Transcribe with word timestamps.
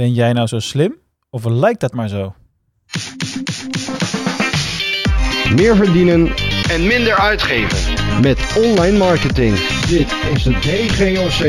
Ben 0.00 0.12
jij 0.12 0.32
nou 0.32 0.46
zo 0.46 0.58
slim 0.58 0.98
of 1.30 1.44
lijkt 1.44 1.80
dat 1.80 1.92
maar 1.92 2.08
zo? 2.08 2.34
Meer 5.54 5.76
verdienen 5.76 6.28
en 6.70 6.86
minder 6.86 7.18
uitgeven. 7.18 8.22
met 8.22 8.62
online 8.66 8.98
marketing. 8.98 9.56
Dit 9.88 10.12
is 10.34 10.42
de 10.42 10.50
DGOC 10.50 11.44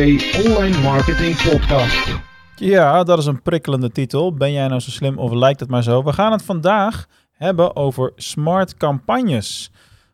Online 0.46 0.82
Marketing 0.82 1.36
Podcast. 1.50 2.20
Ja, 2.56 3.04
dat 3.04 3.18
is 3.18 3.26
een 3.26 3.42
prikkelende 3.42 3.92
titel. 3.92 4.34
Ben 4.34 4.52
jij 4.52 4.68
nou 4.68 4.80
zo 4.80 4.90
slim 4.90 5.18
of 5.18 5.32
lijkt 5.32 5.60
het 5.60 5.70
maar 5.70 5.84
zo? 5.84 6.04
We 6.04 6.14
gaan 6.14 6.32
het 6.32 6.44
vandaag 6.44 7.06
hebben 7.32 7.76
over 7.76 8.12
smart 8.16 8.78
campagnes. 8.78 9.72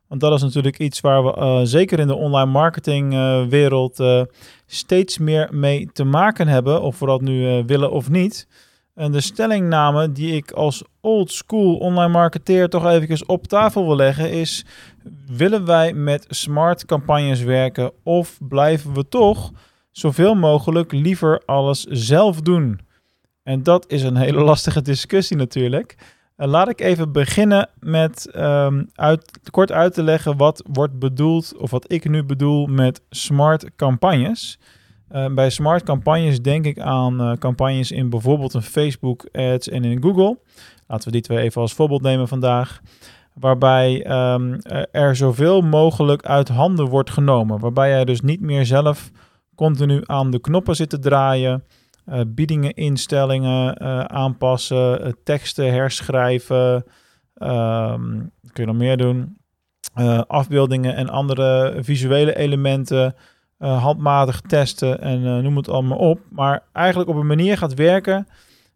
Want 0.07 0.21
dat 0.21 0.33
is 0.33 0.41
natuurlijk 0.41 0.79
iets 0.79 0.99
waar 0.99 1.23
we 1.23 1.33
eh, 1.33 1.59
zeker 1.63 1.99
in 1.99 2.07
de 2.07 2.15
online 2.15 2.51
marketing 2.51 3.13
eh, 3.13 3.45
wereld 3.45 3.99
eh, 3.99 4.21
steeds 4.65 5.17
meer 5.17 5.47
mee 5.51 5.89
te 5.93 6.03
maken 6.03 6.47
hebben. 6.47 6.81
Of 6.81 6.99
we 6.99 7.05
dat 7.05 7.21
nu 7.21 7.63
willen 7.65 7.91
of 7.91 8.09
niet. 8.09 8.47
En 8.93 9.11
de 9.11 9.21
stellingname 9.21 10.11
die 10.11 10.35
ik 10.35 10.51
als 10.51 10.83
old 11.01 11.31
school 11.31 11.75
online 11.75 12.11
marketeer 12.11 12.69
toch 12.69 12.85
eventjes 12.85 13.25
op 13.25 13.47
tafel 13.47 13.85
wil 13.85 13.95
leggen 13.95 14.31
is... 14.31 14.65
Willen 15.27 15.65
wij 15.65 15.93
met 15.93 16.25
smart 16.29 16.85
campagnes 16.85 17.41
werken 17.41 17.91
of 18.03 18.37
blijven 18.47 18.93
we 18.93 19.07
toch 19.07 19.51
zoveel 19.91 20.35
mogelijk 20.35 20.91
liever 20.91 21.41
alles 21.45 21.83
zelf 21.83 22.41
doen? 22.41 22.79
En 23.43 23.63
dat 23.63 23.85
is 23.87 24.03
een 24.03 24.15
hele 24.15 24.43
lastige 24.51 24.81
discussie 24.81 25.37
natuurlijk. 25.37 25.95
Uh, 26.37 26.47
laat 26.47 26.69
ik 26.69 26.81
even 26.81 27.11
beginnen 27.11 27.69
met 27.79 28.31
um, 28.35 28.89
uit, 28.95 29.39
kort 29.51 29.71
uit 29.71 29.93
te 29.93 30.03
leggen 30.03 30.37
wat 30.37 30.63
wordt 30.71 30.99
bedoeld, 30.99 31.57
of 31.57 31.71
wat 31.71 31.91
ik 31.91 32.09
nu 32.09 32.23
bedoel 32.23 32.65
met 32.65 33.01
smart 33.09 33.75
campagnes. 33.75 34.59
Uh, 35.11 35.33
bij 35.33 35.49
smart 35.49 35.83
campagnes 35.83 36.41
denk 36.41 36.65
ik 36.65 36.79
aan 36.79 37.21
uh, 37.21 37.33
campagnes 37.33 37.91
in 37.91 38.09
bijvoorbeeld 38.09 38.53
een 38.53 38.61
Facebook 38.61 39.27
ads 39.31 39.69
en 39.69 39.83
in 39.83 40.01
Google. 40.01 40.37
Laten 40.87 41.05
we 41.05 41.11
die 41.11 41.21
twee 41.21 41.39
even 41.39 41.61
als 41.61 41.73
voorbeeld 41.73 42.01
nemen 42.01 42.27
vandaag. 42.27 42.81
Waarbij 43.33 44.11
um, 44.33 44.61
er 44.91 45.15
zoveel 45.15 45.61
mogelijk 45.61 46.25
uit 46.25 46.47
handen 46.47 46.85
wordt 46.85 47.09
genomen. 47.09 47.59
Waarbij 47.59 47.89
jij 47.89 48.05
dus 48.05 48.21
niet 48.21 48.41
meer 48.41 48.65
zelf 48.65 49.11
continu 49.55 50.01
aan 50.05 50.31
de 50.31 50.39
knoppen 50.39 50.75
zit 50.75 50.89
te 50.89 50.99
draaien. 50.99 51.63
Uh, 52.09 52.21
biedingen, 52.27 52.73
instellingen 52.73 53.83
uh, 53.83 53.99
aanpassen, 53.99 55.07
uh, 55.07 55.13
teksten 55.23 55.73
herschrijven. 55.73 56.73
Um, 57.35 58.31
kun 58.53 58.63
je 58.63 58.65
nog 58.65 58.75
meer 58.75 58.97
doen? 58.97 59.37
afbeeldingen 60.27 60.95
en 60.95 61.09
andere 61.09 61.77
visuele 61.79 62.35
elementen 62.35 63.15
handmatig 63.57 64.41
testen 64.41 65.01
en 65.01 65.43
noem 65.43 65.57
het 65.57 65.69
allemaal 65.69 65.97
op. 65.97 66.19
Maar 66.29 66.63
eigenlijk 66.73 67.09
op 67.09 67.15
een 67.15 67.27
manier 67.27 67.57
gaat 67.57 67.73
werken 67.73 68.27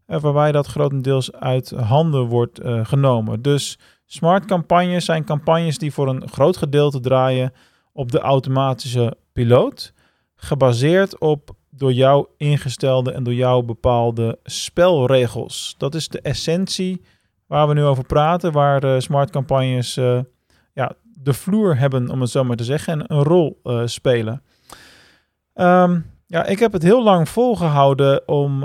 waarbij 0.05 0.51
dat 0.51 0.67
grotendeels 0.67 1.33
uit 1.33 1.69
handen 1.69 2.25
wordt 2.25 2.59
genomen. 2.63 3.41
Dus 3.41 3.79
smart 4.05 4.45
campagnes 4.45 5.05
zijn 5.05 5.25
campagnes 5.25 5.77
die 5.77 5.93
voor 5.93 6.07
een 6.07 6.29
groot 6.29 6.57
gedeelte 6.57 6.99
draaien 6.99 7.53
op 7.93 8.11
de 8.11 8.19
automatische 8.19 9.17
piloot. 9.33 9.93
Gebaseerd 10.35 11.19
op 11.19 11.55
door 11.71 11.93
jou 11.93 12.27
ingestelde 12.37 13.11
en 13.11 13.23
door 13.23 13.33
jou 13.33 13.63
bepaalde 13.63 14.39
spelregels. 14.43 15.75
Dat 15.77 15.95
is 15.95 16.07
de 16.07 16.21
essentie 16.21 17.01
waar 17.47 17.67
we 17.67 17.73
nu 17.73 17.83
over 17.83 18.05
praten, 18.05 18.51
waar 18.51 18.85
uh, 18.85 18.99
smart 18.99 19.29
campagnes 19.29 19.97
uh, 19.97 20.19
ja, 20.73 20.91
de 21.01 21.33
vloer 21.33 21.77
hebben, 21.77 22.09
om 22.09 22.21
het 22.21 22.29
zo 22.29 22.43
maar 22.43 22.55
te 22.55 22.63
zeggen, 22.63 22.93
en 22.93 23.15
een 23.15 23.23
rol 23.23 23.59
uh, 23.63 23.81
spelen. 23.85 24.41
Um, 25.53 26.09
ja, 26.27 26.45
ik 26.45 26.59
heb 26.59 26.71
het 26.71 26.83
heel 26.83 27.03
lang 27.03 27.29
volgehouden 27.29 28.27
om, 28.27 28.63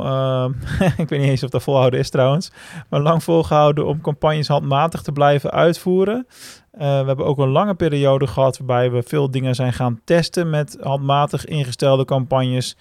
ik 1.03 1.09
weet 1.09 1.21
niet 1.21 1.29
eens 1.29 1.43
of 1.43 1.51
dat 1.51 1.63
volhouden 1.63 2.01
is 2.01 2.11
trouwens, 2.11 2.53
maar 2.91 3.01
lang 3.01 3.23
volgehouden 3.23 3.87
om 3.87 4.01
campagnes 4.01 4.49
handmatig 4.49 5.03
te 5.03 5.13
blijven 5.13 5.51
uitvoeren. 5.51 6.27
we 6.71 6.85
hebben 6.85 7.27
ook 7.27 7.39
een 7.39 7.49
lange 7.49 7.75
periode 7.75 8.27
gehad 8.27 8.59
waarbij 8.59 8.91
we 8.91 9.03
veel 9.03 9.31
dingen 9.31 9.55
zijn 9.55 9.73
gaan 9.73 10.01
testen 10.05 10.51
met 10.51 10.79
handmatig 10.81 11.45
ingestelde 11.45 12.05
campagnes 12.05 12.77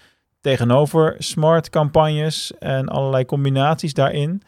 tegenover 0.46 1.16
smart 1.18 1.70
campagnes 1.70 2.54
en 2.60 2.88
allerlei 2.88 3.26
combinaties 3.26 3.94
daarin. 3.94 4.42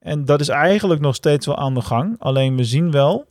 En 0.00 0.24
dat 0.24 0.40
is 0.40 0.48
eigenlijk 0.48 1.00
nog 1.00 1.14
steeds 1.14 1.46
wel 1.46 1.56
aan 1.56 1.74
de 1.74 1.80
gang. 1.80 2.16
Alleen 2.18 2.56
we 2.56 2.64
zien 2.64 2.90
wel 2.90 3.26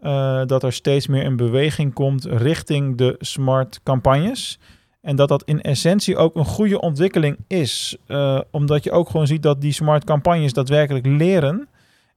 uh, 0.00 0.42
dat 0.46 0.62
er 0.62 0.72
steeds 0.72 1.06
meer 1.06 1.24
een 1.24 1.36
beweging 1.36 1.92
komt 1.92 2.24
richting 2.24 2.96
de 2.96 3.16
smart 3.18 3.80
campagnes. 3.82 4.58
En 5.00 5.16
dat 5.16 5.28
dat 5.28 5.42
in 5.44 5.62
essentie 5.62 6.16
ook 6.16 6.36
een 6.36 6.44
goede 6.44 6.80
ontwikkeling 6.80 7.36
is. 7.46 7.96
Uh, 8.06 8.40
omdat 8.50 8.84
je 8.84 8.90
ook 8.90 9.10
gewoon 9.10 9.26
ziet 9.26 9.42
dat 9.42 9.60
die 9.60 9.72
smart 9.72 10.04
campagnes 10.04 10.52
daadwerkelijk 10.52 11.06
leren. 11.06 11.68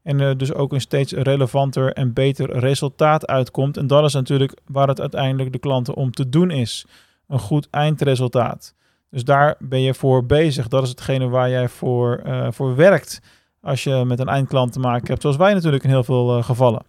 En 0.04 0.20
er 0.20 0.38
dus 0.38 0.54
ook 0.54 0.74
een 0.74 0.82
steeds 0.82 1.12
relevanter 1.12 1.94
en 1.94 2.14
beter 2.14 2.60
resultaat 2.60 3.28
uitkomt. 3.28 3.78
En 3.78 3.88
dat 3.88 4.04
is 4.04 4.14
natuurlijk 4.14 4.54
waar 4.66 4.88
het 4.88 5.00
uiteindelijk 5.00 5.52
de 5.52 5.60
klanten 5.60 5.96
om 5.96 6.12
te 6.12 6.30
doen 6.30 6.52
is. 6.52 6.86
Een 7.28 7.40
goed 7.40 7.68
eindresultaat. 7.70 8.74
Dus 9.12 9.24
daar 9.24 9.56
ben 9.60 9.82
je 9.82 9.94
voor 9.94 10.26
bezig. 10.26 10.68
Dat 10.68 10.84
is 10.84 10.90
hetgene 10.90 11.30
waar 11.30 11.50
jij 11.50 11.70
voor, 11.70 12.22
uh, 12.26 12.48
voor 12.52 12.76
werkt 12.76 13.22
als 13.62 13.84
je 13.84 14.04
met 14.06 14.20
een 14.20 14.28
eindklant 14.28 14.74
te 14.74 14.80
maken 14.80 15.08
hebt. 15.08 15.22
Zoals 15.22 15.38
wij 15.38 15.54
natuurlijk 15.54 15.84
in 15.84 15.90
heel 15.90 16.04
veel 16.04 16.38
uh, 16.38 16.44
gevallen. 16.44 16.84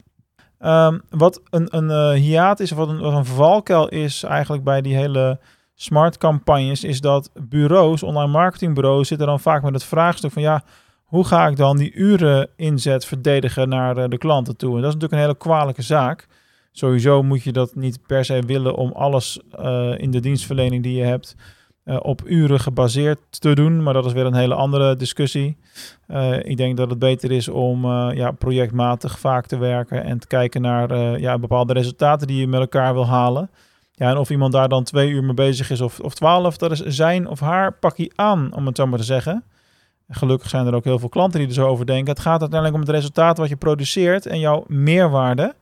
Um, 0.61 1.03
wat 1.11 1.41
een, 1.51 1.77
een 1.77 2.15
uh, 2.17 2.23
hiaat 2.23 2.61
is, 2.61 2.73
of 2.73 2.79
wat 2.79 2.89
een, 2.89 3.01
wat 3.01 3.13
een 3.13 3.25
valkuil 3.25 3.89
is 3.89 4.23
eigenlijk 4.23 4.65
bij 4.65 4.81
die 4.81 4.95
hele 4.95 5.41
smart 5.75 6.19
campagnes, 6.19 6.85
is 6.85 7.01
dat 7.01 7.31
bureaus, 7.49 8.03
online 8.03 8.33
marketingbureaus, 8.33 9.09
zitten 9.09 9.27
dan 9.27 9.41
vaak 9.41 9.63
met 9.63 9.75
het 9.75 9.85
vraagstuk 9.85 10.33
van 10.33 10.43
ja, 10.43 10.63
hoe 11.05 11.25
ga 11.25 11.47
ik 11.47 11.57
dan 11.57 11.77
die 11.77 11.93
uren 11.93 12.49
inzet 12.57 13.05
verdedigen 13.05 13.69
naar 13.69 14.09
de 14.09 14.19
klanten 14.19 14.57
toe? 14.57 14.77
En 14.77 14.83
dat 14.83 14.89
is 14.89 14.95
natuurlijk 14.95 15.13
een 15.13 15.29
hele 15.29 15.37
kwalijke 15.37 15.83
zaak. 15.83 16.27
Sowieso 16.73 17.23
moet 17.23 17.43
je 17.43 17.53
dat 17.53 17.75
niet 17.75 18.07
per 18.07 18.25
se 18.25 18.43
willen 18.47 18.75
om 18.75 18.93
alles 18.93 19.41
in 19.97 20.11
de 20.11 20.21
dienstverlening 20.21 20.83
die 20.83 20.97
je 20.97 21.05
hebt 21.05 21.37
uh, 21.85 21.97
op 22.03 22.23
uren 22.25 22.61
gebaseerd 22.61 23.19
te 23.31 23.55
doen. 23.55 23.83
Maar 23.83 23.95
dat 23.95 24.07
is 24.07 24.13
weer 24.13 24.27
een 24.27 24.35
hele 24.35 24.55
andere 24.55 24.97
discussie. 24.97 25.57
Uh, 26.09 26.45
ik 26.45 26.57
denk 26.57 26.77
dat 26.77 26.91
het 26.91 26.99
beter 26.99 27.31
is 27.31 27.49
om 27.49 27.85
uh, 27.85 28.09
ja, 28.15 28.31
projectmatig 28.31 29.19
vaak 29.19 29.47
te 29.47 29.57
werken 29.57 30.05
en 30.05 30.19
te 30.19 30.27
kijken 30.27 30.63
naar 30.63 31.21
ja, 31.21 31.39
bepaalde 31.39 31.73
resultaten 31.73 32.27
die 32.27 32.41
je 32.41 32.47
met 32.47 32.61
elkaar 32.61 32.93
wil 32.93 33.07
halen. 33.07 33.51
Ja, 33.95 34.11
en 34.11 34.17
of 34.17 34.31
iemand 34.31 34.53
daar 34.53 34.69
dan 34.69 34.85
twee 34.85 35.11
uur 35.11 35.25
mee 35.25 35.35
bezig 35.35 35.71
is 35.71 35.81
of, 35.81 36.01
of 36.01 36.15
twaalf, 36.15 36.57
dat 36.57 36.71
is 36.71 36.81
zijn 36.81 37.29
of 37.29 37.41
haar 37.41 37.73
pakje 37.73 38.13
aan, 38.15 38.55
om 38.55 38.67
het 38.67 38.77
zo 38.77 38.87
maar 38.87 38.99
te 38.99 39.05
zeggen. 39.05 39.45
En 40.09 40.15
gelukkig 40.15 40.49
zijn 40.49 40.67
er 40.67 40.75
ook 40.75 40.85
heel 40.85 40.99
veel 40.99 41.09
klanten 41.09 41.39
die 41.39 41.49
er 41.49 41.55
zo 41.55 41.67
over 41.67 41.87
denken. 41.87 42.13
Het 42.13 42.23
gaat 42.23 42.41
uiteindelijk 42.41 42.75
om 42.75 42.87
het 42.87 42.97
resultaat 42.97 43.39
wat 43.39 43.49
je 43.49 43.57
produceert 43.57 44.27
en 44.27 44.39
jouw 44.39 44.65
meerwaarde. 44.67 45.55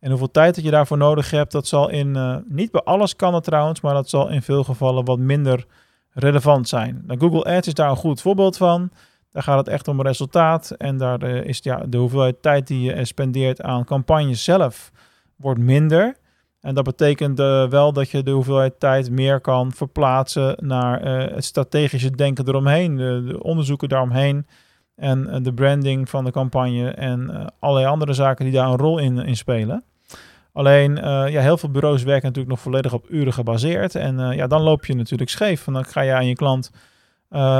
En 0.00 0.10
hoeveel 0.10 0.30
tijd 0.30 0.54
dat 0.54 0.64
je 0.64 0.70
daarvoor 0.70 0.96
nodig 0.96 1.30
hebt, 1.30 1.52
dat 1.52 1.66
zal 1.66 1.90
in, 1.90 2.16
uh, 2.16 2.36
niet 2.44 2.70
bij 2.70 2.80
alles 2.80 3.16
kan 3.16 3.34
het 3.34 3.44
trouwens, 3.44 3.80
maar 3.80 3.94
dat 3.94 4.08
zal 4.08 4.28
in 4.28 4.42
veel 4.42 4.64
gevallen 4.64 5.04
wat 5.04 5.18
minder 5.18 5.66
relevant 6.10 6.68
zijn. 6.68 7.02
Nou, 7.06 7.20
Google 7.20 7.44
Ads 7.44 7.66
is 7.66 7.74
daar 7.74 7.90
een 7.90 7.96
goed 7.96 8.20
voorbeeld 8.20 8.56
van. 8.56 8.90
Daar 9.32 9.42
gaat 9.42 9.58
het 9.58 9.68
echt 9.68 9.88
om 9.88 10.02
resultaat 10.02 10.70
en 10.70 10.96
daar 10.96 11.22
uh, 11.22 11.44
is 11.44 11.62
de 11.62 11.96
hoeveelheid 11.96 12.42
tijd 12.42 12.66
die 12.66 12.80
je 12.80 13.04
spendeert 13.04 13.62
aan 13.62 13.84
campagnes 13.84 14.44
zelf 14.44 14.92
wordt 15.36 15.60
minder. 15.60 16.16
En 16.60 16.74
dat 16.74 16.84
betekent 16.84 17.40
uh, 17.40 17.68
wel 17.68 17.92
dat 17.92 18.10
je 18.10 18.22
de 18.22 18.30
hoeveelheid 18.30 18.80
tijd 18.80 19.10
meer 19.10 19.40
kan 19.40 19.72
verplaatsen 19.72 20.56
naar 20.60 21.02
het 21.34 21.44
strategische 21.44 22.10
denken 22.10 22.48
eromheen, 22.48 22.96
de 22.96 23.42
onderzoeken 23.42 23.88
daaromheen 23.88 24.46
en 24.98 25.42
de 25.42 25.54
branding 25.54 26.08
van 26.08 26.24
de 26.24 26.30
campagne 26.30 26.90
en 26.90 27.52
allerlei 27.58 27.86
andere 27.86 28.12
zaken 28.12 28.44
die 28.44 28.54
daar 28.54 28.68
een 28.68 28.76
rol 28.76 28.98
in, 28.98 29.18
in 29.18 29.36
spelen. 29.36 29.84
Alleen, 30.52 30.90
uh, 30.96 31.28
ja, 31.28 31.40
heel 31.40 31.58
veel 31.58 31.70
bureaus 31.70 32.02
werken 32.02 32.26
natuurlijk 32.26 32.54
nog 32.54 32.60
volledig 32.60 32.92
op 32.92 33.06
uren 33.08 33.32
gebaseerd. 33.32 33.94
En 33.94 34.18
ja, 34.18 34.46
dan 34.46 34.62
loop 34.62 34.84
je 34.84 34.94
natuurlijk 34.94 35.30
scheef. 35.30 35.64
Want 35.64 35.76
dan 35.76 35.86
ga 35.86 36.00
je 36.00 36.12
aan 36.12 36.26
je 36.26 36.34
klant 36.34 36.70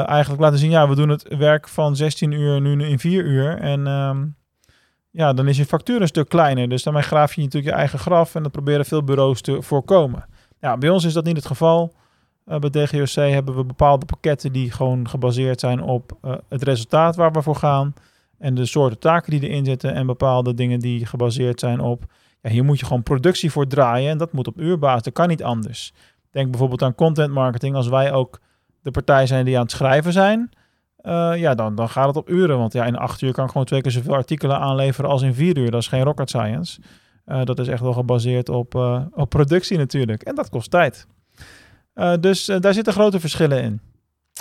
eigenlijk 0.07 0.41
laten 0.41 0.59
zien... 0.59 0.71
ja, 0.71 0.89
we 0.89 0.95
doen 0.95 1.09
het 1.09 1.37
werk 1.39 1.69
van 1.69 1.97
16 1.97 2.33
uur 2.33 2.61
nu 2.61 2.85
in 2.85 2.99
4 2.99 3.25
uur. 3.25 3.59
En 3.59 3.87
um, 3.87 4.37
ja, 5.11 5.33
dan 5.33 5.49
is 5.49 5.57
je 5.57 5.65
factuur 5.65 6.01
een 6.01 6.07
stuk 6.07 6.29
kleiner. 6.29 6.69
Dus 6.69 6.83
daarmee 6.83 7.03
graaf 7.03 7.35
je 7.35 7.43
natuurlijk 7.43 7.73
je 7.73 7.79
eigen 7.79 7.99
graf... 7.99 8.35
en 8.35 8.43
dat 8.43 8.53
proberen 8.53 8.85
veel 8.85 9.05
bureaus 9.05 9.41
te 9.41 9.63
voorkomen. 9.63 10.25
Ja, 10.61 10.77
bij 10.77 10.89
ons 10.89 11.05
is 11.05 11.13
dat 11.13 11.25
niet 11.25 11.37
het 11.37 11.47
geval. 11.47 11.95
Bij 12.49 12.71
DGOC 12.71 13.15
hebben 13.15 13.57
we 13.57 13.65
bepaalde 13.65 14.07
pakketten... 14.07 14.53
die 14.53 14.71
gewoon 14.71 15.09
gebaseerd 15.09 15.61
zijn 15.61 15.83
op 15.83 16.37
het 16.49 16.63
resultaat 16.63 17.17
waar 17.17 17.33
we 17.33 17.43
voor 17.43 17.57
gaan... 17.57 17.95
en 18.39 18.55
de 18.55 18.67
soorten 18.67 18.99
taken 18.99 19.31
die 19.31 19.49
erin 19.49 19.65
zitten... 19.65 19.95
en 19.95 20.07
bepaalde 20.07 20.55
dingen 20.55 20.81
die 20.81 21.07
gebaseerd 21.07 21.61
zijn 21.61 21.81
op 21.81 22.07
ja, 22.43 22.51
hier 22.51 22.65
moet 22.65 22.79
je 22.79 22.87
gewoon 22.87 23.03
productie 23.03 23.51
voor 23.51 23.67
draaien 23.67 24.11
en 24.11 24.19
dat 24.19 24.33
moet 24.33 24.47
op 24.47 24.61
uurbasis. 24.61 25.03
Dat 25.03 25.13
kan 25.13 25.29
niet 25.29 25.43
anders. 25.43 25.93
Denk 26.31 26.51
bijvoorbeeld 26.51 26.83
aan 26.83 26.95
content 26.95 27.33
marketing. 27.33 27.75
Als 27.75 27.89
wij 27.89 28.13
ook 28.13 28.41
de 28.83 28.91
partij 28.91 29.27
zijn 29.27 29.45
die 29.45 29.57
aan 29.57 29.63
het 29.63 29.71
schrijven 29.71 30.13
zijn, 30.13 30.51
uh, 31.03 31.33
ja, 31.37 31.55
dan, 31.55 31.75
dan 31.75 31.89
gaat 31.89 32.07
het 32.07 32.17
op 32.17 32.31
uren. 32.31 32.59
Want 32.59 32.73
ja, 32.73 32.85
in 32.85 32.97
acht 32.97 33.23
uur 33.23 33.33
kan 33.33 33.45
ik 33.45 33.51
gewoon 33.51 33.67
twee 33.67 33.81
keer 33.81 33.91
zoveel 33.91 34.15
artikelen 34.15 34.59
aanleveren 34.59 35.11
als 35.11 35.23
in 35.23 35.35
vier 35.35 35.57
uur. 35.57 35.71
Dat 35.71 35.81
is 35.81 35.89
geen 35.89 36.03
rocket 36.03 36.29
science. 36.29 36.81
Dat 37.45 37.59
is 37.59 37.69
echt 37.69 37.83
wel 37.83 37.93
gebaseerd 37.93 38.49
op, 38.49 38.75
op 39.15 39.29
productie 39.29 39.79
natuurlijk. 39.79 40.23
En 40.23 40.35
dat 40.35 40.49
kost 40.49 40.71
tijd. 40.71 41.07
Dus 42.21 42.45
daar 42.45 42.75
zitten 42.75 42.93
grote 42.93 43.21
verschillen 43.21 43.63
in. 43.63 43.81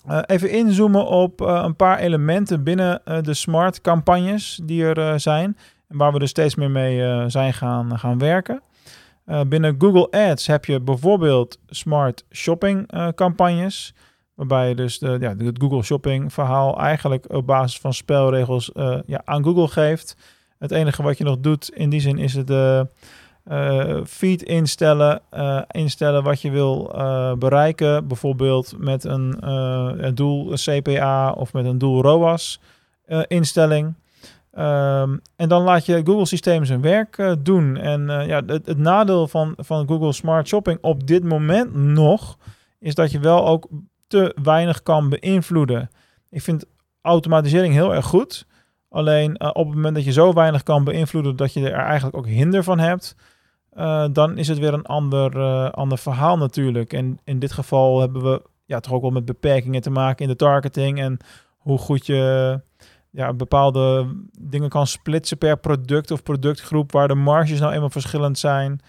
Uh, 0.09 0.19
even 0.25 0.49
inzoomen 0.49 1.05
op 1.05 1.39
een 1.39 1.75
paar 1.75 1.99
elementen 1.99 2.63
binnen 2.63 3.01
de 3.21 3.33
smart 3.33 3.81
campagnes 3.81 4.59
die 4.63 4.85
er 4.85 5.19
zijn. 5.19 5.57
En 5.87 5.97
waar 5.97 6.13
we 6.13 6.19
dus 6.19 6.29
steeds 6.29 6.55
meer 6.55 6.71
mee 6.71 7.29
zijn 7.29 7.53
gaan, 7.53 7.99
gaan 7.99 8.17
werken. 8.17 8.61
binnen 9.47 9.75
Google 9.77 10.09
Ads 10.11 10.47
heb 10.47 10.65
je 10.65 10.81
bijvoorbeeld 10.81 11.59
smart 11.67 12.25
shopping 12.31 12.91
campagnes. 13.15 13.93
Waarbij 14.33 14.69
je 14.69 14.75
dus 14.75 14.99
de, 14.99 15.17
ja, 15.19 15.35
het 15.37 15.61
Google 15.61 15.83
Shopping 15.83 16.33
verhaal 16.33 16.79
eigenlijk 16.79 17.33
op 17.33 17.45
basis 17.45 17.79
van 17.79 17.93
spelregels 17.93 18.71
ja, 19.05 19.21
aan 19.25 19.43
Google 19.43 19.67
geeft. 19.67 20.17
Het 20.59 20.71
enige 20.71 21.03
wat 21.03 21.17
je 21.17 21.23
nog 21.23 21.39
doet 21.39 21.69
in 21.69 21.89
die 21.89 21.99
zin 21.99 22.17
is 22.17 22.33
het 22.33 22.47
uh, 23.51 23.99
feed 24.05 24.41
instellen, 24.43 25.21
uh, 25.33 25.61
instellen 25.71 26.23
wat 26.23 26.41
je 26.41 26.51
wil 26.51 26.91
uh, 26.95 27.33
bereiken. 27.33 28.07
Bijvoorbeeld 28.07 28.73
met 28.77 29.03
een, 29.03 29.47
een 30.05 30.15
doel 30.15 30.53
CPA 30.53 31.31
of 31.31 31.53
met 31.53 31.65
een 31.65 31.77
doel 31.77 32.01
ROAS 32.01 32.59
instelling. 33.27 33.93
Um, 34.57 35.21
en 35.35 35.49
dan 35.49 35.61
laat 35.61 35.85
je 35.85 36.01
Google 36.05 36.25
systeem 36.25 36.65
zijn 36.65 36.81
werk 36.81 37.35
doen. 37.39 37.77
En 37.77 38.07
ja, 38.27 38.41
het, 38.45 38.65
het, 38.65 38.77
nadeel 38.77 39.27
van, 39.27 39.53
van 39.57 39.87
Google 39.87 40.13
Smart 40.13 40.47
Shopping 40.47 40.77
op 40.81 41.07
dit 41.07 41.23
moment 41.23 41.75
nog 41.75 42.37
is 42.79 42.95
dat 42.95 43.11
je 43.11 43.19
wel 43.19 43.47
ook 43.47 43.67
te 44.07 44.35
weinig 44.43 44.83
kan 44.83 45.09
beïnvloeden. 45.09 45.89
Ik 46.29 46.41
vind 46.41 46.65
automatisering 47.01 47.73
heel 47.73 47.93
erg 47.93 48.05
goed. 48.05 48.45
Alleen 48.89 49.41
op 49.41 49.65
het 49.65 49.75
moment 49.75 49.95
dat 49.95 50.05
je 50.05 50.11
zo 50.11 50.33
weinig 50.33 50.63
kan 50.63 50.83
beïnvloeden 50.83 51.35
dat 51.35 51.53
je 51.53 51.69
er 51.69 51.85
eigenlijk 51.85 52.17
ook 52.17 52.27
hinder 52.27 52.63
van 52.63 52.79
hebt, 52.79 53.15
uh, 53.77 54.05
dan 54.11 54.37
is 54.37 54.47
het 54.47 54.57
weer 54.57 54.73
een 54.73 54.85
ander, 54.85 55.35
uh, 55.35 55.69
ander 55.69 55.97
verhaal 55.97 56.37
natuurlijk. 56.37 56.93
En 56.93 57.19
in 57.23 57.39
dit 57.39 57.51
geval 57.51 57.99
hebben 57.99 58.23
we 58.23 58.41
ja, 58.65 58.79
toch 58.79 58.93
ook 58.93 59.01
wel 59.01 59.11
met 59.11 59.25
beperkingen 59.25 59.81
te 59.81 59.89
maken 59.89 60.23
in 60.23 60.31
de 60.31 60.35
targeting 60.35 60.99
en 60.99 61.17
hoe 61.57 61.77
goed 61.77 62.05
je 62.05 62.61
ja, 63.09 63.33
bepaalde 63.33 64.15
dingen 64.41 64.69
kan 64.69 64.87
splitsen 64.87 65.37
per 65.37 65.57
product 65.57 66.11
of 66.11 66.23
productgroep, 66.23 66.91
waar 66.91 67.07
de 67.07 67.15
marges 67.15 67.59
nou 67.59 67.73
eenmaal 67.73 67.89
verschillend 67.89 68.39
zijn. 68.39 68.79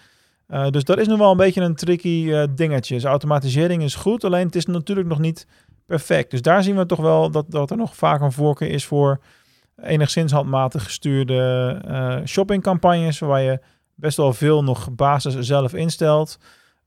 Uh, 0.47 0.69
dus 0.69 0.83
dat 0.83 0.99
is 0.99 1.07
nog 1.07 1.19
wel 1.19 1.31
een 1.31 1.37
beetje 1.37 1.61
een 1.61 1.75
tricky 1.75 2.45
dingetje. 2.55 2.95
Dus 2.95 3.03
automatisering 3.03 3.83
is 3.83 3.95
goed, 3.95 4.23
alleen 4.23 4.45
het 4.45 4.55
is 4.55 4.65
natuurlijk 4.65 5.07
nog 5.07 5.19
niet 5.19 5.47
perfect. 5.85 6.31
Dus 6.31 6.41
daar 6.41 6.63
zien 6.63 6.75
we 6.75 6.85
toch 6.85 6.99
wel 6.99 7.31
dat, 7.31 7.45
dat 7.49 7.71
er 7.71 7.77
nog 7.77 7.95
vaak 7.95 8.21
een 8.21 8.31
voorkeur 8.31 8.69
is 8.69 8.85
voor 8.85 9.19
enigszins 9.81 10.31
handmatig 10.31 10.83
gestuurde 10.83 12.21
shoppingcampagnes, 12.25 13.19
waar 13.19 13.41
je 13.41 13.59
best 13.99 14.17
wel 14.17 14.33
veel 14.33 14.63
nog 14.63 14.95
basis 14.95 15.35
zelf 15.39 15.73
instelt. 15.73 16.37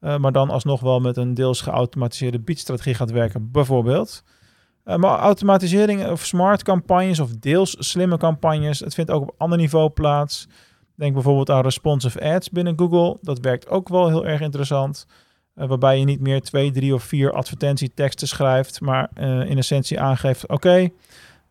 Uh, 0.01 0.17
maar 0.17 0.33
dan 0.33 0.51
alsnog 0.51 0.81
wel 0.81 1.01
met 1.01 1.17
een 1.17 1.35
deels 1.35 1.61
geautomatiseerde 1.61 2.41
biedstrategie 2.41 2.95
gaat 2.95 3.11
werken, 3.11 3.51
bijvoorbeeld. 3.51 4.23
Uh, 4.85 4.97
maar 4.97 5.19
automatisering 5.19 6.07
of 6.11 6.25
smart 6.25 6.63
campagnes 6.63 7.21
of 7.21 7.31
deels 7.31 7.77
slimme 7.79 8.17
campagnes, 8.17 8.81
het 8.81 8.95
vindt 8.95 9.11
ook 9.11 9.23
op 9.23 9.35
ander 9.39 9.59
niveau 9.59 9.91
plaats. 9.91 10.49
Denk 10.95 11.15
bijvoorbeeld 11.15 11.51
aan 11.51 11.63
responsive 11.63 12.21
ads 12.21 12.51
binnen 12.51 12.79
Google. 12.79 13.19
Dat 13.21 13.39
werkt 13.39 13.69
ook 13.69 13.89
wel 13.89 14.09
heel 14.09 14.27
erg 14.27 14.41
interessant. 14.41 15.07
Uh, 15.57 15.67
waarbij 15.67 15.99
je 15.99 16.05
niet 16.05 16.21
meer 16.21 16.41
twee, 16.41 16.71
drie 16.71 16.95
of 16.95 17.03
vier 17.03 17.33
advertentieteksten 17.33 18.29
schrijft, 18.29 18.81
maar 18.81 19.11
in 19.47 19.59
essentie 19.59 20.01
aangeeft: 20.01 20.49
oké, 20.49 20.91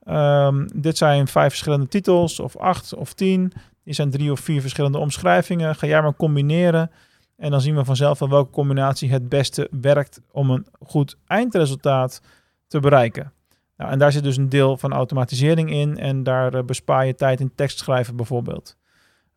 um, 0.08 0.68
dit 0.82 0.98
zijn 0.98 1.28
vijf 1.28 1.50
verschillende 1.50 1.88
titels, 1.88 2.40
of 2.40 2.58
acht 2.58 2.94
of 2.96 3.14
tien. 3.14 3.54
Die 3.84 3.94
zijn 3.94 4.10
drie 4.10 4.32
of 4.32 4.40
vier 4.40 4.62
verschillende 4.62 4.98
omschrijvingen. 4.98 5.76
Ga 5.76 5.88
jij 5.88 6.02
maar 6.02 6.16
combineren. 6.16 6.92
En 7.38 7.52
dan 7.52 7.62
zien 7.62 7.76
we 7.76 7.86
vanzelf 7.86 8.20
wel 8.20 8.30
welke 8.30 8.52
combinatie 8.52 9.12
het 9.12 9.30
beste 9.30 9.68
werkt 9.82 10.22
om 10.32 10.50
een 10.50 10.66
goed 10.80 11.18
eindresultaat 11.28 12.22
te 12.68 12.80
bereiken. 12.80 13.34
Nou, 13.78 13.92
en 13.92 14.00
daar 14.00 14.12
zit 14.12 14.24
dus 14.24 14.38
een 14.38 14.50
deel 14.50 14.78
van 14.78 14.94
automatisering 14.94 15.72
in. 15.72 15.98
En 15.98 16.24
daar 16.24 16.56
uh, 16.56 16.64
bespaar 16.64 17.06
je 17.06 17.16
tijd 17.16 17.40
in 17.40 17.56
tekstschrijven 17.56 18.16
bijvoorbeeld. 18.16 18.78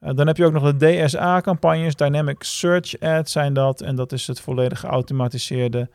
Uh, 0.00 0.10
dan 0.14 0.26
heb 0.26 0.36
je 0.36 0.44
ook 0.44 0.52
nog 0.52 0.72
de 0.72 1.04
DSA-campagnes, 1.04 1.96
Dynamic 1.96 2.42
Search 2.42 3.00
Ads 3.00 3.32
zijn 3.32 3.54
dat. 3.54 3.80
En 3.80 3.96
dat 3.96 4.12
is 4.12 4.26
het 4.26 4.40
volledig 4.40 4.80
geautomatiseerde 4.80 5.88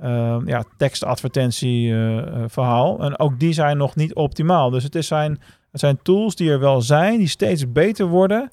uh, 0.00 0.38
ja, 0.44 0.64
tekstadvertentie-verhaal. 0.76 3.00
en 3.00 3.18
ook 3.18 3.40
die 3.40 3.52
zijn 3.52 3.76
nog 3.76 3.94
niet 3.94 4.14
optimaal. 4.14 4.70
Dus 4.70 4.82
het 4.82 4.94
is 4.94 5.06
zijn 5.06 5.40
het 5.76 5.84
zijn 5.84 6.02
tools 6.02 6.36
die 6.36 6.50
er 6.50 6.60
wel 6.60 6.80
zijn, 6.80 7.18
die 7.18 7.28
steeds 7.28 7.72
beter 7.72 8.06
worden, 8.06 8.50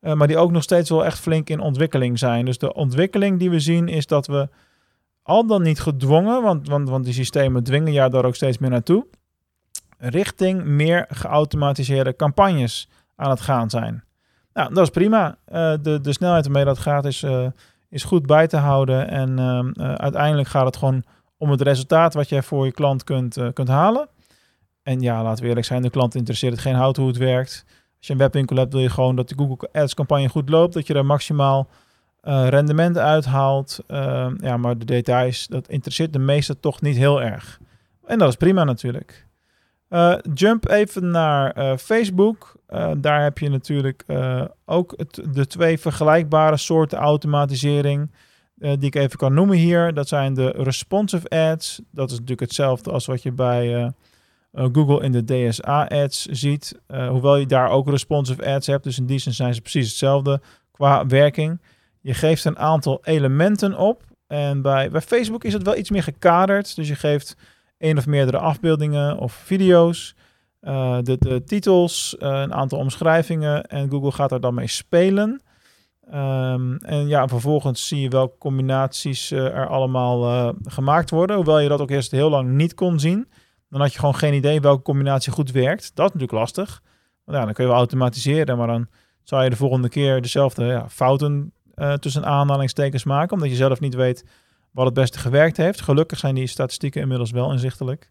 uh, 0.00 0.12
maar 0.12 0.26
die 0.26 0.36
ook 0.36 0.50
nog 0.50 0.62
steeds 0.62 0.90
wel 0.90 1.04
echt 1.04 1.18
flink 1.18 1.48
in 1.48 1.60
ontwikkeling 1.60 2.18
zijn. 2.18 2.44
Dus 2.44 2.58
de 2.58 2.74
ontwikkeling 2.74 3.38
die 3.38 3.50
we 3.50 3.60
zien 3.60 3.88
is 3.88 4.06
dat 4.06 4.26
we 4.26 4.48
al 5.22 5.46
dan 5.46 5.62
niet 5.62 5.80
gedwongen, 5.80 6.42
want, 6.42 6.68
want, 6.68 6.88
want 6.88 7.04
die 7.04 7.14
systemen 7.14 7.64
dwingen 7.64 7.92
jou 7.92 8.10
daar 8.10 8.24
ook 8.24 8.34
steeds 8.34 8.58
meer 8.58 8.70
naartoe, 8.70 9.06
richting 9.98 10.64
meer 10.64 11.06
geautomatiseerde 11.08 12.16
campagnes 12.16 12.88
aan 13.16 13.30
het 13.30 13.40
gaan 13.40 13.70
zijn. 13.70 14.04
Nou, 14.52 14.74
dat 14.74 14.82
is 14.82 14.90
prima. 14.90 15.36
Uh, 15.48 15.72
de, 15.82 16.00
de 16.00 16.12
snelheid 16.12 16.44
waarmee 16.44 16.64
dat 16.64 16.78
gaat 16.78 17.04
is, 17.04 17.22
uh, 17.22 17.46
is 17.88 18.04
goed 18.04 18.26
bij 18.26 18.46
te 18.46 18.56
houden. 18.56 19.08
En 19.08 19.38
uh, 19.38 19.94
uiteindelijk 19.94 20.48
gaat 20.48 20.66
het 20.66 20.76
gewoon 20.76 21.04
om 21.36 21.50
het 21.50 21.60
resultaat 21.60 22.14
wat 22.14 22.28
jij 22.28 22.42
voor 22.42 22.64
je 22.64 22.72
klant 22.72 23.04
kunt, 23.04 23.38
kunt 23.52 23.68
halen. 23.68 24.08
En 24.82 25.00
ja, 25.00 25.22
laten 25.22 25.42
we 25.42 25.48
eerlijk 25.48 25.66
zijn, 25.66 25.82
de 25.82 25.90
klant 25.90 26.14
interesseert 26.14 26.52
het 26.52 26.62
geen 26.62 26.74
hout 26.74 26.96
hoe 26.96 27.06
het 27.06 27.16
werkt. 27.16 27.64
Als 27.98 28.06
je 28.06 28.12
een 28.12 28.18
webwinkel 28.18 28.56
hebt, 28.56 28.72
wil 28.72 28.82
je 28.82 28.90
gewoon 28.90 29.16
dat 29.16 29.28
de 29.28 29.34
Google 29.34 29.68
Ads 29.72 29.94
campagne 29.94 30.28
goed 30.28 30.48
loopt, 30.48 30.74
dat 30.74 30.86
je 30.86 30.94
er 30.94 31.06
maximaal 31.06 31.68
uh, 32.22 32.48
rendement 32.48 32.98
uithaalt. 32.98 33.78
Uh, 33.88 34.30
ja, 34.36 34.56
maar 34.56 34.78
de 34.78 34.84
details, 34.84 35.46
dat 35.46 35.68
interesseert 35.68 36.12
de 36.12 36.18
meesten 36.18 36.60
toch 36.60 36.80
niet 36.80 36.96
heel 36.96 37.22
erg. 37.22 37.60
En 38.04 38.18
dat 38.18 38.28
is 38.28 38.36
prima 38.36 38.64
natuurlijk. 38.64 39.26
Uh, 39.90 40.14
jump 40.34 40.68
even 40.68 41.10
naar 41.10 41.78
Facebook. 41.78 42.56
daar 42.96 43.22
heb 43.22 43.38
je 43.38 43.48
natuurlijk 43.48 44.04
ook 44.64 44.96
de 45.32 45.46
twee 45.46 45.78
vergelijkbare 45.78 46.56
soorten 46.56 46.98
automatisering. 46.98 48.10
die 48.54 48.78
ik 48.80 48.94
even 48.94 49.18
kan 49.18 49.34
noemen 49.34 49.56
hier. 49.56 49.94
Dat 49.94 50.08
zijn 50.08 50.34
de 50.34 50.48
responsive 50.48 51.28
ads. 51.28 51.80
Dat 51.90 52.06
is 52.06 52.14
natuurlijk 52.14 52.40
hetzelfde 52.40 52.90
als 52.90 53.06
wat 53.06 53.22
je 53.22 53.32
bij 53.32 53.92
Google 54.52 55.02
in 55.02 55.12
de 55.12 55.24
DSA-ads 55.24 56.26
ziet. 56.26 56.80
Uh, 56.88 57.08
hoewel 57.08 57.36
je 57.36 57.46
daar 57.46 57.70
ook 57.70 57.88
responsive 57.88 58.46
ads 58.46 58.66
hebt. 58.66 58.84
Dus 58.84 58.98
in 58.98 59.06
die 59.06 59.18
zin 59.18 59.32
zijn 59.32 59.54
ze 59.54 59.60
precies 59.60 59.88
hetzelfde 59.88 60.40
qua 60.70 61.06
werking. 61.06 61.60
Je 62.00 62.14
geeft 62.14 62.44
een 62.44 62.58
aantal 62.58 63.00
elementen 63.04 63.78
op. 63.78 64.04
En 64.26 64.62
bij, 64.62 64.90
bij 64.90 65.00
Facebook 65.00 65.44
is 65.44 65.52
het 65.52 65.62
wel 65.62 65.76
iets 65.76 65.90
meer 65.90 66.02
gekaderd. 66.02 66.76
Dus 66.76 66.88
je 66.88 66.94
geeft 66.94 67.36
één 67.78 67.98
of 67.98 68.06
meerdere 68.06 68.38
afbeeldingen 68.38 69.18
of 69.18 69.32
video's. 69.32 70.14
Uh, 70.62 70.98
de, 71.02 71.16
de, 71.18 71.44
titels, 71.44 72.16
een 72.18 72.54
aantal 72.54 72.78
omschrijvingen. 72.78 73.66
En 73.66 73.90
Google 73.90 74.12
gaat 74.12 74.32
er 74.32 74.40
dan 74.40 74.54
mee 74.54 74.66
spelen. 74.66 75.42
Um, 76.14 76.76
en 76.76 77.08
ja, 77.08 77.28
vervolgens 77.28 77.88
zie 77.88 78.00
je 78.00 78.08
welke 78.08 78.38
combinaties 78.38 79.30
er 79.30 79.68
allemaal 79.68 80.54
gemaakt 80.64 81.10
worden. 81.10 81.36
Hoewel 81.36 81.58
je 81.58 81.68
dat 81.68 81.80
ook 81.80 81.90
eerst 81.90 82.10
heel 82.10 82.30
lang 82.30 82.50
niet 82.50 82.74
kon 82.74 83.00
zien. 83.00 83.26
Dan 83.72 83.80
had 83.80 83.92
je 83.92 83.98
gewoon 83.98 84.14
geen 84.14 84.34
idee 84.34 84.60
welke 84.60 84.82
combinatie 84.82 85.32
goed 85.32 85.50
werkt. 85.50 85.82
Dat 85.94 86.06
is 86.06 86.12
natuurlijk 86.12 86.32
lastig. 86.32 86.82
Want 87.24 87.38
ja, 87.38 87.44
dan 87.44 87.54
kun 87.54 87.64
je 87.64 87.70
wel 87.70 87.78
automatiseren, 87.78 88.56
maar 88.56 88.66
dan 88.66 88.86
zou 89.22 89.44
je 89.44 89.50
de 89.50 89.56
volgende 89.56 89.88
keer 89.88 90.22
dezelfde 90.22 90.64
ja, 90.64 90.88
fouten 90.88 91.52
uh, 91.76 91.92
tussen 91.92 92.24
aanhalingstekens 92.24 93.04
maken, 93.04 93.32
omdat 93.32 93.48
je 93.48 93.56
zelf 93.56 93.80
niet 93.80 93.94
weet 93.94 94.24
wat 94.70 94.84
het 94.84 94.94
beste 94.94 95.18
gewerkt 95.18 95.56
heeft. 95.56 95.80
Gelukkig 95.80 96.18
zijn 96.18 96.34
die 96.34 96.46
statistieken 96.46 97.00
inmiddels 97.00 97.30
wel 97.30 97.52
inzichtelijk. 97.52 98.10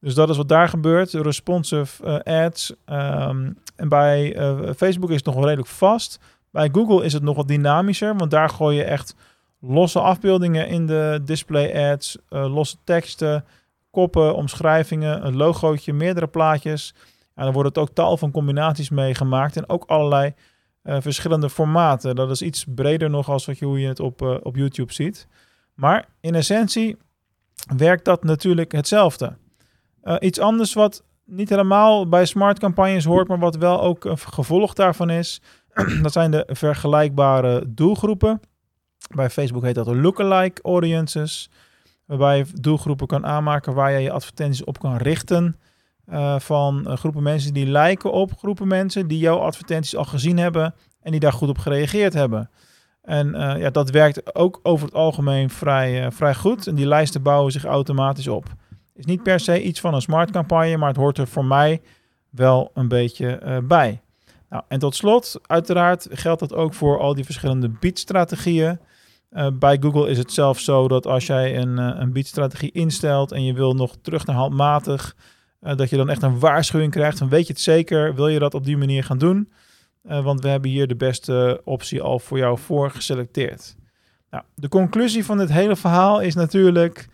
Dus 0.00 0.14
dat 0.14 0.30
is 0.30 0.36
wat 0.36 0.48
daar 0.48 0.68
gebeurt. 0.68 1.12
Responsive 1.12 2.22
uh, 2.26 2.44
ads. 2.44 2.70
Um, 2.70 3.58
en 3.76 3.88
bij 3.88 4.36
uh, 4.36 4.70
Facebook 4.76 5.10
is 5.10 5.16
het 5.16 5.24
nog 5.24 5.34
wel 5.34 5.44
redelijk 5.44 5.68
vast. 5.68 6.18
Bij 6.50 6.68
Google 6.72 7.04
is 7.04 7.12
het 7.12 7.22
nog 7.22 7.36
wat 7.36 7.48
dynamischer, 7.48 8.16
want 8.16 8.30
daar 8.30 8.48
gooi 8.48 8.76
je 8.76 8.84
echt 8.84 9.14
losse 9.60 10.00
afbeeldingen 10.00 10.68
in 10.68 10.86
de 10.86 11.20
display 11.24 11.92
ads, 11.92 12.18
losse 12.28 12.76
teksten, 12.84 13.44
koppen, 13.96 14.34
omschrijvingen, 14.34 15.26
een 15.26 15.36
logootje, 15.36 15.92
meerdere 15.92 16.26
plaatjes. 16.26 16.94
En 17.34 17.44
dan 17.44 17.52
wordt 17.52 17.68
het 17.68 17.78
ook 17.78 17.94
tal 17.94 18.16
van 18.16 18.30
combinaties 18.30 18.90
meegemaakt 18.90 19.56
en 19.56 19.68
ook 19.68 19.84
allerlei 19.84 20.34
uh, 20.84 20.96
verschillende 21.00 21.50
formaten. 21.50 22.16
Dat 22.16 22.30
is 22.30 22.42
iets 22.42 22.64
breder 22.74 23.10
nog 23.10 23.28
als 23.28 23.46
wat 23.46 23.58
je, 23.58 23.64
hoe 23.64 23.80
je 23.80 23.88
het 23.88 24.00
op, 24.00 24.22
uh, 24.22 24.36
op 24.42 24.56
YouTube 24.56 24.92
ziet. 24.92 25.26
Maar 25.74 26.08
in 26.20 26.34
essentie 26.34 26.96
werkt 27.76 28.04
dat 28.04 28.24
natuurlijk 28.24 28.72
hetzelfde. 28.72 29.36
Uh, 30.04 30.16
iets 30.20 30.40
anders 30.40 30.72
wat 30.74 31.04
niet 31.24 31.48
helemaal 31.48 32.08
bij 32.08 32.24
smart 32.24 32.58
campagnes 32.58 33.04
hoort, 33.04 33.28
maar 33.28 33.38
wat 33.38 33.56
wel 33.56 33.82
ook 33.82 34.04
een 34.04 34.18
gevolg 34.18 34.74
daarvan 34.74 35.10
is, 35.10 35.40
dat 36.02 36.12
zijn 36.12 36.30
de 36.30 36.44
vergelijkbare 36.48 37.64
doelgroepen. 37.68 38.40
Bij 39.14 39.30
Facebook 39.30 39.64
heet 39.64 39.74
dat 39.74 39.86
lookalike 39.86 40.62
audiences 40.62 41.50
waarbij 42.06 42.38
je 42.38 42.46
doelgroepen 42.60 43.06
kan 43.06 43.26
aanmaken 43.26 43.74
waar 43.74 43.92
je 43.92 43.98
je 43.98 44.10
advertenties 44.10 44.64
op 44.64 44.78
kan 44.78 44.96
richten. 44.96 45.56
Uh, 46.08 46.38
van 46.38 46.84
uh, 46.86 46.96
groepen 46.96 47.22
mensen 47.22 47.54
die 47.54 47.66
lijken 47.66 48.12
op 48.12 48.38
groepen 48.38 48.68
mensen 48.68 49.06
die 49.06 49.18
jouw 49.18 49.38
advertenties 49.38 49.96
al 49.96 50.04
gezien 50.04 50.38
hebben 50.38 50.74
en 51.00 51.10
die 51.10 51.20
daar 51.20 51.32
goed 51.32 51.48
op 51.48 51.58
gereageerd 51.58 52.12
hebben. 52.12 52.50
En 53.02 53.28
uh, 53.28 53.58
ja, 53.58 53.70
dat 53.70 53.90
werkt 53.90 54.34
ook 54.34 54.60
over 54.62 54.86
het 54.86 54.94
algemeen 54.94 55.50
vrij, 55.50 56.12
vrij 56.12 56.34
goed. 56.34 56.66
En 56.66 56.74
die 56.74 56.86
lijsten 56.86 57.22
bouwen 57.22 57.52
zich 57.52 57.64
automatisch 57.64 58.28
op. 58.28 58.44
Is 58.94 59.04
niet 59.04 59.22
per 59.22 59.40
se 59.40 59.62
iets 59.62 59.80
van 59.80 59.94
een 59.94 60.00
smart 60.00 60.30
campagne, 60.30 60.76
maar 60.76 60.88
het 60.88 60.96
hoort 60.96 61.18
er 61.18 61.26
voor 61.26 61.44
mij 61.44 61.82
wel 62.30 62.70
een 62.74 62.88
beetje 62.88 63.62
bij. 63.64 64.00
Nou, 64.48 64.62
en 64.68 64.78
tot 64.78 64.94
slot, 64.94 65.40
uiteraard 65.46 66.08
geldt 66.10 66.40
dat 66.40 66.54
ook 66.54 66.74
voor 66.74 66.98
al 67.00 67.14
die 67.14 67.24
verschillende 67.24 67.68
biedstrategieën. 67.68 68.78
Uh, 69.36 69.46
bij 69.52 69.76
Google 69.80 70.08
is 70.08 70.18
het 70.18 70.32
zelfs 70.32 70.64
zo 70.64 70.88
dat 70.88 71.06
als 71.06 71.26
jij 71.26 71.56
een, 71.56 71.78
uh, 71.78 71.90
een 71.94 72.12
biedstrategie 72.12 72.72
instelt 72.72 73.32
en 73.32 73.44
je 73.44 73.52
wil 73.52 73.74
nog 73.74 73.96
terug 74.02 74.26
naar 74.26 74.36
handmatig, 74.36 75.16
dat 75.60 75.90
je 75.90 75.96
dan 75.96 76.08
echt 76.08 76.22
een 76.22 76.38
waarschuwing 76.38 76.92
krijgt 76.92 77.18
van 77.18 77.28
weet 77.28 77.46
je 77.46 77.52
het 77.52 77.62
zeker, 77.62 78.14
wil 78.14 78.28
je 78.28 78.38
dat 78.38 78.54
op 78.54 78.64
die 78.64 78.76
manier 78.76 79.04
gaan 79.04 79.18
doen? 79.18 79.52
want 80.02 80.40
we 80.40 80.48
hebben 80.48 80.70
hier 80.70 80.86
de 80.86 80.96
beste 80.96 81.60
optie 81.64 82.02
al 82.02 82.18
voor 82.18 82.38
jou 82.38 82.58
voor 82.58 82.90
geselecteerd. 82.90 83.76
Nou, 84.30 84.44
de 84.54 84.68
conclusie 84.68 85.24
van 85.24 85.38
dit 85.38 85.52
hele 85.52 85.76
verhaal 85.76 86.20
is 86.20 86.34
natuurlijk, 86.34 87.08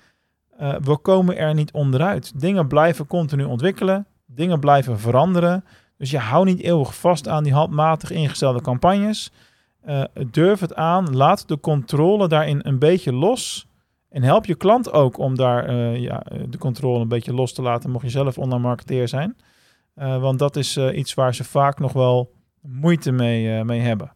we 0.58 0.98
komen 1.02 1.36
er 1.36 1.54
niet 1.54 1.72
onderuit. 1.72 2.40
Dingen 2.40 2.66
blijven 2.66 3.06
continu 3.06 3.44
ontwikkelen, 3.44 4.06
dingen 4.26 4.60
blijven 4.60 4.98
veranderen. 4.98 5.64
Dus 5.98 6.10
je 6.10 6.18
houdt 6.18 6.48
niet 6.48 6.60
eeuwig 6.60 6.94
vast 6.94 7.28
aan 7.28 7.44
die 7.44 7.52
handmatig 7.52 8.10
ingestelde 8.10 8.60
campagnes. 8.60 9.32
Uh, 9.86 10.04
durf 10.30 10.60
het 10.60 10.74
aan, 10.74 11.16
laat 11.16 11.48
de 11.48 11.60
controle 11.60 12.28
daarin 12.28 12.60
een 12.62 12.78
beetje 12.78 13.12
los. 13.12 13.66
En 14.08 14.22
help 14.22 14.46
je 14.46 14.54
klant 14.54 14.92
ook 14.92 15.18
om 15.18 15.36
daar 15.36 15.70
uh, 15.70 15.96
ja, 15.96 16.22
de 16.48 16.58
controle 16.58 17.00
een 17.00 17.08
beetje 17.08 17.34
los 17.34 17.52
te 17.52 17.62
laten, 17.62 17.90
mocht 17.90 18.04
je 18.04 18.10
zelf 18.10 18.38
online 18.38 18.62
marketeer 18.62 19.08
zijn. 19.08 19.36
Want 19.94 20.38
dat 20.38 20.56
is 20.56 20.76
iets 20.76 21.14
waar 21.14 21.34
ze 21.34 21.44
vaak 21.44 21.78
nog 21.78 21.92
wel 21.92 22.32
moeite 22.60 23.12
mee, 23.12 23.64
mee 23.64 23.80
hebben. 23.80 24.12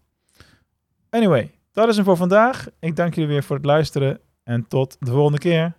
Anyway, 1.11 1.50
dat 1.73 1.88
is 1.88 1.96
hem 1.96 2.04
voor 2.04 2.16
vandaag. 2.16 2.68
Ik 2.80 2.96
dank 2.96 3.14
jullie 3.14 3.30
weer 3.30 3.42
voor 3.42 3.56
het 3.56 3.64
luisteren 3.64 4.20
en 4.42 4.68
tot 4.68 4.96
de 5.00 5.11
volgende 5.11 5.38
keer. 5.38 5.73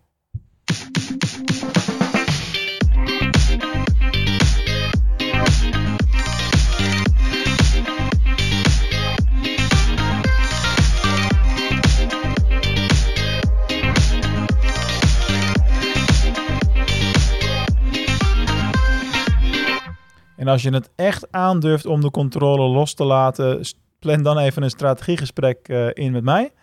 En 20.47 20.53
als 20.53 20.61
je 20.61 20.69
het 20.69 20.89
echt 20.95 21.31
aandurft 21.31 21.85
om 21.85 22.01
de 22.01 22.11
controle 22.11 22.67
los 22.67 22.93
te 22.93 23.03
laten, 23.03 23.65
plan 23.99 24.23
dan 24.23 24.37
even 24.37 24.63
een 24.63 24.69
strategiegesprek 24.69 25.69
uh, 25.69 25.87
in 25.93 26.11
met 26.11 26.23
mij. 26.23 26.53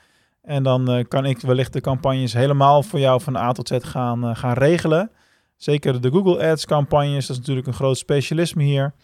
En 0.42 0.62
dan 0.62 0.96
uh, 0.96 1.04
kan 1.08 1.24
ik 1.24 1.40
wellicht 1.40 1.72
de 1.72 1.80
campagnes 1.80 2.32
helemaal 2.32 2.82
voor 2.82 2.98
jou 3.00 3.20
van 3.20 3.36
A 3.36 3.52
tot 3.52 3.68
Z 3.68 3.76
gaan, 3.80 4.24
uh, 4.24 4.36
gaan 4.36 4.52
regelen. 4.52 5.10
Zeker 5.56 6.00
de 6.00 6.10
Google 6.10 6.50
Ads 6.50 6.66
campagnes, 6.66 7.26
dat 7.26 7.36
is 7.36 7.38
natuurlijk 7.38 7.66
een 7.66 7.72
groot 7.72 7.98
specialisme 7.98 8.62
hier. 8.62 8.94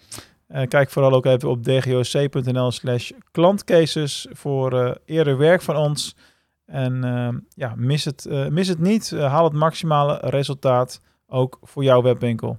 kijk 0.68 0.90
vooral 0.90 1.12
ook 1.12 1.26
even 1.26 1.48
op 1.48 1.64
dgoc.nl 1.64 2.70
slash 2.70 3.10
klantcases 3.30 4.26
voor 4.30 5.00
eerder 5.04 5.38
werk 5.38 5.62
van 5.62 5.76
ons. 5.76 6.16
En 6.66 7.02
ja, 7.54 7.72
mis 7.76 8.04
het, 8.04 8.26
mis 8.50 8.68
het 8.68 8.78
niet. 8.78 9.10
haal 9.10 9.44
het 9.44 9.52
maximale 9.52 10.18
resultaat 10.20 11.00
ook 11.26 11.58
voor 11.62 11.84
jouw 11.84 12.02
webwinkel. 12.02 12.58